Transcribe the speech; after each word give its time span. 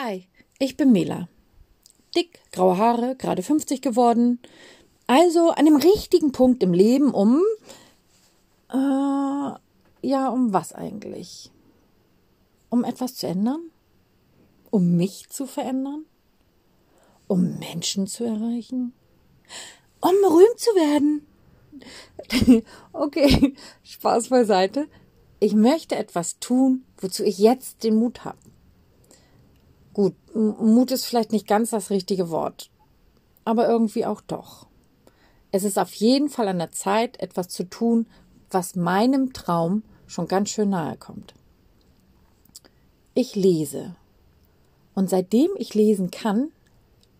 Hi, 0.00 0.28
ich 0.60 0.76
bin 0.76 0.92
Mela. 0.92 1.28
Dick, 2.14 2.38
graue 2.52 2.78
Haare, 2.78 3.16
gerade 3.16 3.42
50 3.42 3.82
geworden. 3.82 4.38
Also 5.08 5.50
an 5.50 5.64
dem 5.64 5.74
richtigen 5.74 6.30
Punkt 6.30 6.62
im 6.62 6.72
Leben, 6.72 7.12
um. 7.12 7.42
Äh, 8.70 8.76
ja, 10.06 10.28
um 10.28 10.52
was 10.52 10.72
eigentlich? 10.72 11.50
Um 12.70 12.84
etwas 12.84 13.16
zu 13.16 13.26
ändern? 13.26 13.72
Um 14.70 14.96
mich 14.96 15.30
zu 15.30 15.46
verändern? 15.46 16.04
Um 17.26 17.58
Menschen 17.58 18.06
zu 18.06 18.22
erreichen? 18.22 18.92
Um 20.00 20.14
berühmt 20.22 20.60
zu 20.60 20.70
werden? 20.76 21.26
okay, 22.92 23.54
Spaß 23.82 24.28
beiseite. 24.28 24.86
Ich 25.40 25.54
möchte 25.54 25.96
etwas 25.96 26.38
tun, 26.38 26.84
wozu 26.98 27.24
ich 27.24 27.38
jetzt 27.38 27.82
den 27.82 27.96
Mut 27.96 28.24
habe. 28.24 28.38
Gut, 29.98 30.14
Mut 30.32 30.92
ist 30.92 31.06
vielleicht 31.06 31.32
nicht 31.32 31.48
ganz 31.48 31.70
das 31.70 31.90
richtige 31.90 32.30
Wort, 32.30 32.70
aber 33.44 33.68
irgendwie 33.68 34.06
auch 34.06 34.20
doch. 34.20 34.68
Es 35.50 35.64
ist 35.64 35.76
auf 35.76 35.92
jeden 35.92 36.28
Fall 36.28 36.46
an 36.46 36.58
der 36.58 36.70
Zeit, 36.70 37.18
etwas 37.18 37.48
zu 37.48 37.64
tun, 37.64 38.06
was 38.48 38.76
meinem 38.76 39.32
Traum 39.32 39.82
schon 40.06 40.28
ganz 40.28 40.50
schön 40.50 40.70
nahe 40.70 40.96
kommt. 40.96 41.34
Ich 43.14 43.34
lese. 43.34 43.96
Und 44.94 45.10
seitdem 45.10 45.50
ich 45.56 45.74
lesen 45.74 46.12
kann, 46.12 46.52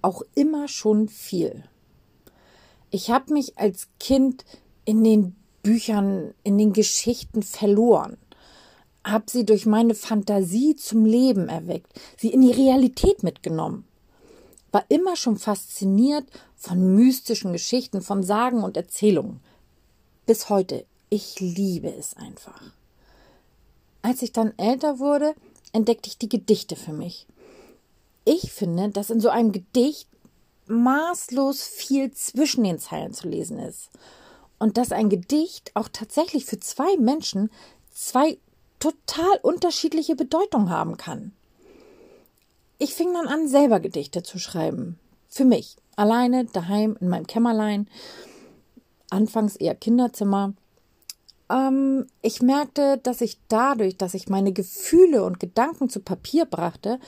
auch 0.00 0.22
immer 0.36 0.68
schon 0.68 1.08
viel. 1.08 1.64
Ich 2.90 3.10
habe 3.10 3.32
mich 3.32 3.58
als 3.58 3.88
Kind 3.98 4.44
in 4.84 5.02
den 5.02 5.34
Büchern, 5.64 6.32
in 6.44 6.56
den 6.58 6.72
Geschichten 6.72 7.42
verloren 7.42 8.18
habe 9.04 9.24
sie 9.28 9.44
durch 9.44 9.66
meine 9.66 9.94
Fantasie 9.94 10.76
zum 10.76 11.04
Leben 11.04 11.48
erweckt, 11.48 11.92
sie 12.16 12.28
in 12.28 12.42
die 12.42 12.52
Realität 12.52 13.22
mitgenommen. 13.22 13.84
War 14.70 14.84
immer 14.88 15.16
schon 15.16 15.38
fasziniert 15.38 16.26
von 16.56 16.94
mystischen 16.94 17.52
Geschichten, 17.52 18.02
von 18.02 18.22
Sagen 18.22 18.62
und 18.62 18.76
Erzählungen. 18.76 19.40
Bis 20.26 20.48
heute. 20.50 20.84
Ich 21.10 21.40
liebe 21.40 21.88
es 21.88 22.14
einfach. 22.18 22.60
Als 24.02 24.20
ich 24.20 24.32
dann 24.32 24.52
älter 24.58 24.98
wurde, 24.98 25.34
entdeckte 25.72 26.08
ich 26.08 26.18
die 26.18 26.28
Gedichte 26.28 26.76
für 26.76 26.92
mich. 26.92 27.26
Ich 28.26 28.52
finde, 28.52 28.90
dass 28.90 29.08
in 29.08 29.20
so 29.20 29.30
einem 29.30 29.52
Gedicht 29.52 30.06
maßlos 30.66 31.62
viel 31.62 32.12
zwischen 32.12 32.64
den 32.64 32.78
Zeilen 32.78 33.14
zu 33.14 33.26
lesen 33.26 33.58
ist. 33.58 33.88
Und 34.58 34.76
dass 34.76 34.92
ein 34.92 35.08
Gedicht 35.08 35.70
auch 35.74 35.88
tatsächlich 35.90 36.44
für 36.44 36.60
zwei 36.60 36.96
Menschen 36.98 37.50
zwei 37.90 38.38
total 38.78 39.38
unterschiedliche 39.42 40.16
Bedeutung 40.16 40.70
haben 40.70 40.96
kann. 40.96 41.32
Ich 42.78 42.94
fing 42.94 43.12
dann 43.12 43.26
an, 43.26 43.48
selber 43.48 43.80
Gedichte 43.80 44.22
zu 44.22 44.38
schreiben. 44.38 44.98
Für 45.28 45.44
mich. 45.44 45.76
Alleine, 45.96 46.44
daheim, 46.44 46.96
in 47.00 47.08
meinem 47.08 47.26
Kämmerlein. 47.26 47.88
Anfangs 49.10 49.56
eher 49.56 49.74
Kinderzimmer. 49.74 50.54
Ähm, 51.50 52.06
ich 52.22 52.40
merkte, 52.40 52.98
dass 52.98 53.20
ich 53.20 53.38
dadurch, 53.48 53.96
dass 53.96 54.14
ich 54.14 54.28
meine 54.28 54.52
Gefühle 54.52 55.24
und 55.24 55.40
Gedanken 55.40 55.88
zu 55.88 56.00
Papier 56.00 56.44
brachte, 56.44 57.00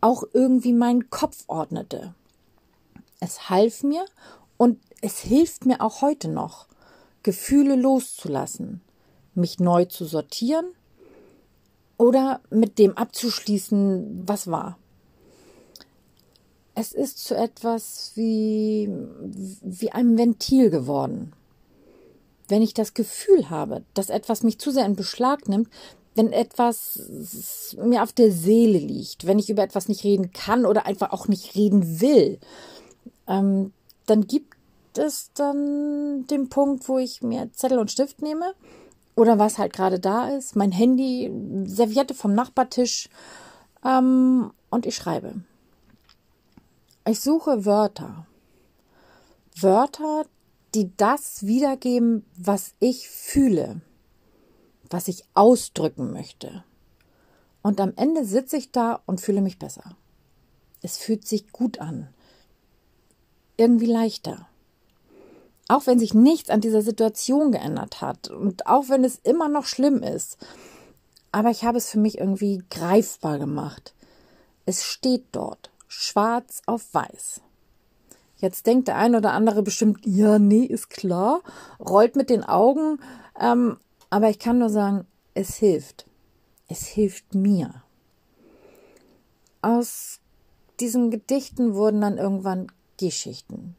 auch 0.00 0.22
irgendwie 0.32 0.72
meinen 0.72 1.10
Kopf 1.10 1.44
ordnete. 1.48 2.14
Es 3.18 3.48
half 3.50 3.82
mir 3.82 4.04
und 4.56 4.80
es 5.00 5.18
hilft 5.18 5.66
mir 5.66 5.80
auch 5.80 6.00
heute 6.02 6.28
noch, 6.28 6.68
Gefühle 7.24 7.74
loszulassen, 7.74 8.82
mich 9.34 9.58
neu 9.58 9.86
zu 9.86 10.04
sortieren 10.04 10.66
oder 11.98 12.40
mit 12.48 12.78
dem 12.78 12.96
abzuschließen, 12.96 14.22
was 14.26 14.50
war. 14.50 14.78
Es 16.74 16.92
ist 16.92 17.24
zu 17.24 17.36
etwas 17.36 18.12
wie, 18.14 18.88
wie 19.62 19.90
einem 19.90 20.16
Ventil 20.16 20.70
geworden. 20.70 21.32
Wenn 22.46 22.62
ich 22.62 22.72
das 22.72 22.94
Gefühl 22.94 23.50
habe, 23.50 23.82
dass 23.94 24.10
etwas 24.10 24.44
mich 24.44 24.58
zu 24.58 24.70
sehr 24.70 24.86
in 24.86 24.94
Beschlag 24.94 25.48
nimmt, 25.48 25.68
wenn 26.14 26.32
etwas 26.32 27.00
mir 27.84 28.02
auf 28.02 28.12
der 28.12 28.32
Seele 28.32 28.78
liegt, 28.78 29.26
wenn 29.26 29.38
ich 29.38 29.50
über 29.50 29.62
etwas 29.62 29.88
nicht 29.88 30.04
reden 30.04 30.32
kann 30.32 30.66
oder 30.66 30.86
einfach 30.86 31.12
auch 31.12 31.28
nicht 31.28 31.56
reden 31.56 32.00
will, 32.00 32.38
ähm, 33.26 33.72
dann 34.06 34.26
gibt 34.26 34.54
es 34.96 35.30
dann 35.34 36.26
den 36.28 36.48
Punkt, 36.48 36.88
wo 36.88 36.98
ich 36.98 37.22
mir 37.22 37.50
Zettel 37.52 37.78
und 37.78 37.90
Stift 37.90 38.22
nehme 38.22 38.54
oder 39.18 39.40
was 39.40 39.58
halt 39.58 39.72
gerade 39.72 39.98
da 39.98 40.28
ist, 40.28 40.54
mein 40.54 40.70
Handy, 40.70 41.28
Serviette 41.64 42.14
vom 42.14 42.34
Nachbartisch 42.34 43.08
ähm, 43.84 44.52
und 44.70 44.86
ich 44.86 44.94
schreibe. 44.94 45.40
Ich 47.04 47.18
suche 47.18 47.64
Wörter. 47.64 48.28
Wörter, 49.60 50.24
die 50.76 50.96
das 50.96 51.44
wiedergeben, 51.44 52.24
was 52.36 52.74
ich 52.78 53.08
fühle, 53.08 53.80
was 54.88 55.08
ich 55.08 55.24
ausdrücken 55.34 56.12
möchte. 56.12 56.62
Und 57.60 57.80
am 57.80 57.94
Ende 57.96 58.24
sitze 58.24 58.56
ich 58.56 58.70
da 58.70 59.02
und 59.04 59.20
fühle 59.20 59.40
mich 59.40 59.58
besser. 59.58 59.96
Es 60.80 60.96
fühlt 60.96 61.26
sich 61.26 61.50
gut 61.50 61.80
an. 61.80 62.08
Irgendwie 63.56 63.86
leichter. 63.86 64.46
Auch 65.68 65.86
wenn 65.86 65.98
sich 65.98 66.14
nichts 66.14 66.48
an 66.48 66.62
dieser 66.62 66.82
Situation 66.82 67.52
geändert 67.52 68.00
hat 68.00 68.28
und 68.28 68.66
auch 68.66 68.88
wenn 68.88 69.04
es 69.04 69.16
immer 69.22 69.48
noch 69.48 69.66
schlimm 69.66 70.02
ist. 70.02 70.38
Aber 71.30 71.50
ich 71.50 71.64
habe 71.64 71.76
es 71.76 71.90
für 71.90 71.98
mich 71.98 72.18
irgendwie 72.18 72.62
greifbar 72.70 73.38
gemacht. 73.38 73.94
Es 74.64 74.84
steht 74.84 75.26
dort, 75.32 75.70
schwarz 75.86 76.62
auf 76.66 76.92
weiß. 76.92 77.42
Jetzt 78.38 78.66
denkt 78.66 78.88
der 78.88 78.96
ein 78.96 79.14
oder 79.14 79.32
andere 79.32 79.62
bestimmt, 79.62 80.00
ja, 80.06 80.38
nee, 80.38 80.64
ist 80.64 80.90
klar, 80.90 81.42
rollt 81.80 82.16
mit 82.16 82.30
den 82.30 82.44
Augen. 82.44 83.00
Ähm, 83.38 83.78
aber 84.10 84.30
ich 84.30 84.38
kann 84.38 84.58
nur 84.58 84.70
sagen, 84.70 85.06
es 85.34 85.56
hilft. 85.56 86.06
Es 86.68 86.86
hilft 86.86 87.34
mir. 87.34 87.82
Aus 89.60 90.20
diesen 90.80 91.10
Gedichten 91.10 91.74
wurden 91.74 92.00
dann 92.00 92.16
irgendwann 92.16 92.70
Geschichten. 92.98 93.74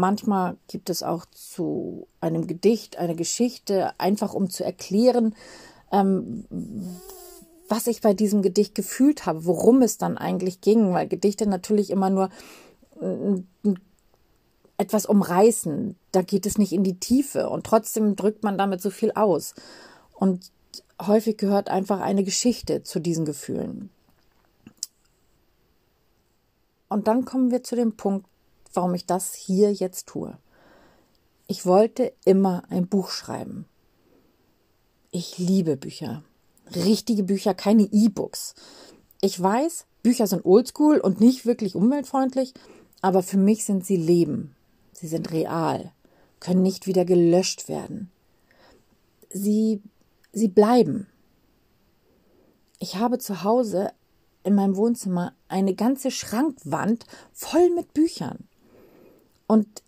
Manchmal 0.00 0.56
gibt 0.66 0.88
es 0.88 1.02
auch 1.02 1.26
zu 1.26 2.08
einem 2.22 2.46
Gedicht 2.46 2.96
eine 2.96 3.14
Geschichte, 3.14 3.92
einfach 4.00 4.32
um 4.32 4.48
zu 4.48 4.64
erklären, 4.64 5.34
ähm, 5.92 6.46
was 7.68 7.86
ich 7.86 8.00
bei 8.00 8.14
diesem 8.14 8.40
Gedicht 8.40 8.74
gefühlt 8.74 9.26
habe, 9.26 9.44
worum 9.44 9.82
es 9.82 9.98
dann 9.98 10.16
eigentlich 10.16 10.62
ging, 10.62 10.94
weil 10.94 11.06
Gedichte 11.06 11.46
natürlich 11.46 11.90
immer 11.90 12.08
nur 12.08 12.30
äh, 13.02 13.74
etwas 14.78 15.04
umreißen. 15.04 15.96
Da 16.12 16.22
geht 16.22 16.46
es 16.46 16.56
nicht 16.56 16.72
in 16.72 16.82
die 16.82 16.98
Tiefe 16.98 17.50
und 17.50 17.66
trotzdem 17.66 18.16
drückt 18.16 18.42
man 18.42 18.56
damit 18.56 18.80
so 18.80 18.88
viel 18.88 19.12
aus. 19.12 19.54
Und 20.14 20.50
häufig 20.98 21.36
gehört 21.36 21.68
einfach 21.68 22.00
eine 22.00 22.24
Geschichte 22.24 22.82
zu 22.84 23.00
diesen 23.00 23.26
Gefühlen. 23.26 23.90
Und 26.88 27.06
dann 27.06 27.26
kommen 27.26 27.50
wir 27.50 27.62
zu 27.62 27.76
dem 27.76 27.98
Punkt, 27.98 28.29
warum 28.72 28.94
ich 28.94 29.06
das 29.06 29.34
hier 29.34 29.72
jetzt 29.72 30.06
tue. 30.06 30.36
Ich 31.46 31.66
wollte 31.66 32.12
immer 32.24 32.62
ein 32.70 32.86
Buch 32.86 33.10
schreiben. 33.10 33.66
Ich 35.10 35.38
liebe 35.38 35.76
Bücher. 35.76 36.22
Richtige 36.74 37.24
Bücher, 37.24 37.54
keine 37.54 37.82
E-Books. 37.82 38.54
Ich 39.20 39.40
weiß, 39.40 39.86
Bücher 40.02 40.26
sind 40.26 40.44
oldschool 40.44 41.00
und 41.00 41.20
nicht 41.20 41.46
wirklich 41.46 41.74
umweltfreundlich, 41.74 42.54
aber 43.02 43.22
für 43.22 43.36
mich 43.36 43.64
sind 43.64 43.84
sie 43.84 43.96
Leben. 43.96 44.54
Sie 44.92 45.08
sind 45.08 45.32
real, 45.32 45.92
können 46.38 46.62
nicht 46.62 46.86
wieder 46.86 47.04
gelöscht 47.04 47.68
werden. 47.68 48.10
Sie, 49.30 49.82
sie 50.32 50.48
bleiben. 50.48 51.06
Ich 52.78 52.96
habe 52.96 53.18
zu 53.18 53.42
Hause 53.42 53.90
in 54.42 54.54
meinem 54.54 54.76
Wohnzimmer 54.76 55.34
eine 55.48 55.74
ganze 55.74 56.10
Schrankwand 56.10 57.04
voll 57.32 57.70
mit 57.70 57.92
Büchern. 57.92 58.46
Und 59.50 59.82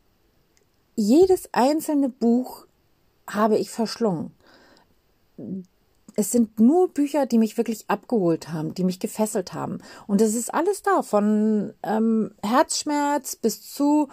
jedes 0.96 1.54
einzelne 1.54 2.08
Buch 2.08 2.66
habe 3.30 3.56
ich 3.58 3.70
verschlungen. 3.70 4.32
Es 6.16 6.32
sind 6.32 6.58
nur 6.58 6.88
Bücher, 6.88 7.26
die 7.26 7.38
mich 7.38 7.56
wirklich 7.56 7.84
abgeholt 7.86 8.48
haben, 8.48 8.74
die 8.74 8.82
mich 8.82 8.98
gefesselt 8.98 9.54
haben. 9.54 9.78
Und 10.08 10.20
es 10.20 10.34
ist 10.34 10.52
alles 10.52 10.82
da, 10.82 11.02
von 11.02 11.74
ähm, 11.84 12.32
Herzschmerz 12.42 13.36
bis 13.36 13.62
zu 13.72 14.08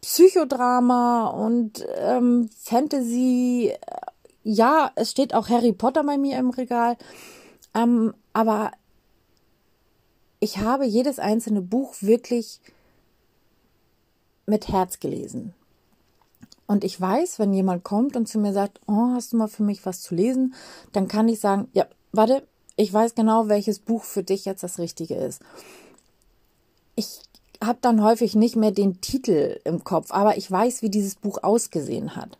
Psychodrama 0.00 1.26
und 1.26 1.84
ähm, 1.96 2.48
Fantasy. 2.56 3.74
Ja, 4.44 4.92
es 4.94 5.10
steht 5.10 5.34
auch 5.34 5.48
Harry 5.48 5.72
Potter 5.72 6.04
bei 6.04 6.18
mir 6.18 6.38
im 6.38 6.50
Regal. 6.50 6.96
Ähm, 7.74 8.14
aber 8.32 8.70
ich 10.38 10.58
habe 10.58 10.84
jedes 10.84 11.18
einzelne 11.18 11.62
Buch 11.62 11.96
wirklich 12.00 12.60
mit 14.46 14.68
Herz 14.68 15.00
gelesen. 15.00 15.54
Und 16.66 16.84
ich 16.84 17.00
weiß, 17.00 17.38
wenn 17.38 17.52
jemand 17.52 17.84
kommt 17.84 18.16
und 18.16 18.26
zu 18.26 18.38
mir 18.38 18.52
sagt, 18.52 18.80
oh, 18.86 19.10
hast 19.14 19.32
du 19.32 19.36
mal 19.36 19.48
für 19.48 19.62
mich 19.62 19.84
was 19.84 20.00
zu 20.00 20.14
lesen, 20.14 20.54
dann 20.92 21.08
kann 21.08 21.28
ich 21.28 21.40
sagen, 21.40 21.68
ja, 21.72 21.86
warte, 22.12 22.46
Ich 22.76 22.92
weiß 22.92 23.14
genau, 23.14 23.48
welches 23.48 23.78
Buch 23.78 24.02
für 24.04 24.22
dich 24.22 24.44
jetzt 24.44 24.62
das 24.62 24.78
Richtige 24.78 25.14
ist. 25.14 25.42
Ich 26.96 27.20
habe 27.62 27.78
dann 27.80 28.02
häufig 28.02 28.34
nicht 28.34 28.56
mehr 28.56 28.72
den 28.72 29.00
Titel 29.00 29.60
im 29.64 29.84
Kopf, 29.84 30.10
aber 30.10 30.36
ich 30.36 30.50
weiß, 30.50 30.82
wie 30.82 30.90
dieses 30.90 31.14
Buch 31.14 31.42
ausgesehen 31.42 32.16
hat. 32.16 32.38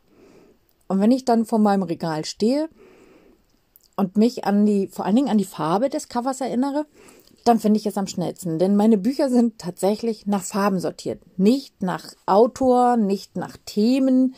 Und 0.88 1.00
wenn 1.00 1.10
ich 1.10 1.24
dann 1.24 1.44
vor 1.44 1.58
meinem 1.58 1.82
Regal 1.82 2.24
stehe 2.24 2.68
und 3.96 4.16
mich 4.16 4.44
an 4.44 4.66
die, 4.66 4.88
vor 4.88 5.04
allen 5.04 5.16
Dingen 5.16 5.28
an 5.28 5.38
die 5.38 5.44
Farbe 5.44 5.90
des 5.90 6.08
Covers 6.08 6.40
erinnere, 6.40 6.86
dann 7.44 7.58
finde 7.58 7.78
ich 7.78 7.86
es 7.86 7.96
am 7.96 8.06
schnellsten. 8.06 8.58
Denn 8.58 8.76
meine 8.76 8.98
Bücher 8.98 9.28
sind 9.28 9.58
tatsächlich 9.58 10.26
nach 10.26 10.42
Farben 10.42 10.80
sortiert. 10.80 11.22
Nicht 11.38 11.82
nach 11.82 12.14
Autor, 12.26 12.96
nicht 12.96 13.36
nach 13.36 13.56
Themen, 13.64 14.34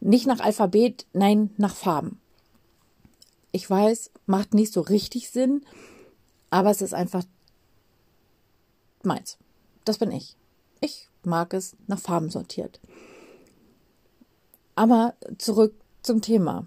nicht 0.00 0.26
nach 0.26 0.40
Alphabet, 0.40 1.06
nein, 1.12 1.50
nach 1.56 1.74
Farben. 1.74 2.20
Ich 3.52 3.68
weiß, 3.68 4.10
macht 4.26 4.52
nicht 4.52 4.72
so 4.72 4.80
richtig 4.80 5.30
Sinn, 5.30 5.64
aber 6.50 6.70
es 6.70 6.82
ist 6.82 6.94
einfach 6.94 7.24
meins. 9.02 9.38
Das 9.84 9.98
bin 9.98 10.10
ich. 10.10 10.36
Ich 10.80 11.08
mag 11.22 11.54
es 11.54 11.76
nach 11.86 11.98
Farben 11.98 12.30
sortiert. 12.30 12.80
Aber 14.74 15.14
zurück 15.38 15.74
zum 16.02 16.20
Thema. 16.20 16.66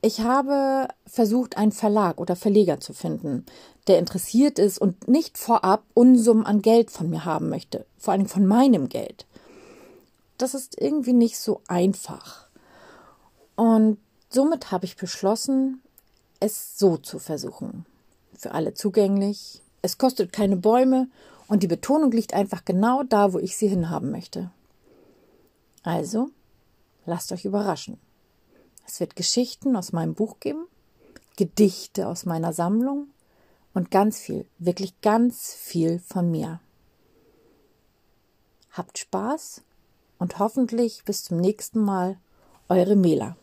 Ich 0.00 0.20
habe 0.20 0.88
versucht, 1.06 1.56
einen 1.56 1.72
Verlag 1.72 2.20
oder 2.20 2.36
Verleger 2.36 2.78
zu 2.78 2.92
finden, 2.92 3.44
der 3.88 3.98
interessiert 3.98 4.58
ist 4.60 4.78
und 4.78 5.08
nicht 5.08 5.38
vorab 5.38 5.82
Unsummen 5.92 6.46
an 6.46 6.62
Geld 6.62 6.90
von 6.90 7.10
mir 7.10 7.24
haben 7.24 7.48
möchte, 7.48 7.84
vor 7.96 8.12
allem 8.12 8.26
von 8.26 8.46
meinem 8.46 8.88
Geld. 8.88 9.26
Das 10.36 10.54
ist 10.54 10.80
irgendwie 10.80 11.14
nicht 11.14 11.36
so 11.36 11.62
einfach. 11.66 12.46
Und 13.56 13.98
somit 14.30 14.70
habe 14.70 14.84
ich 14.84 14.96
beschlossen, 14.96 15.82
es 16.38 16.78
so 16.78 16.96
zu 16.96 17.18
versuchen. 17.18 17.84
Für 18.36 18.52
alle 18.52 18.74
zugänglich. 18.74 19.62
Es 19.82 19.98
kostet 19.98 20.32
keine 20.32 20.56
Bäume 20.56 21.08
und 21.48 21.64
die 21.64 21.68
Betonung 21.68 22.12
liegt 22.12 22.34
einfach 22.34 22.64
genau 22.64 23.02
da, 23.02 23.32
wo 23.32 23.40
ich 23.40 23.56
sie 23.56 23.66
hinhaben 23.66 24.12
möchte. 24.12 24.52
Also, 25.82 26.30
lasst 27.04 27.32
euch 27.32 27.44
überraschen. 27.44 27.98
Es 28.88 29.00
wird 29.00 29.16
Geschichten 29.16 29.76
aus 29.76 29.92
meinem 29.92 30.14
Buch 30.14 30.40
geben, 30.40 30.66
Gedichte 31.36 32.08
aus 32.08 32.24
meiner 32.24 32.54
Sammlung 32.54 33.08
und 33.74 33.90
ganz 33.90 34.18
viel, 34.18 34.46
wirklich 34.58 34.98
ganz 35.02 35.52
viel 35.52 35.98
von 35.98 36.30
mir. 36.30 36.60
Habt 38.70 38.96
Spaß 38.96 39.60
und 40.18 40.38
hoffentlich 40.38 41.04
bis 41.04 41.22
zum 41.22 41.36
nächsten 41.36 41.80
Mal, 41.80 42.18
eure 42.70 42.96
Mela. 42.96 43.36